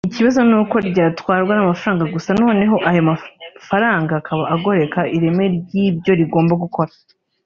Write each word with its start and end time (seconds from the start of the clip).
Ikibazo 0.09 0.39
ni 0.49 0.55
uko 0.61 0.75
ryatwarwa 0.89 1.53
n’amafaranga 1.53 2.03
gusa 2.13 2.29
noneho 2.41 2.75
ayo 2.89 3.01
mafaranga 3.09 4.11
akaba 4.19 4.41
yagoreka 4.51 4.99
ireme 5.17 5.45
ry’ibyo 5.57 6.11
rigomba 6.19 6.53
gukora 6.63 6.91